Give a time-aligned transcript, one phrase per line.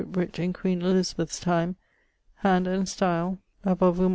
[0.13, 1.75] writt in queen Elizabeth's time,
[2.37, 4.09] hand and stile ἀνονυμῶς.